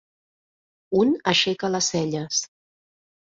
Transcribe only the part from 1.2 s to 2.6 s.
aixeca les celles.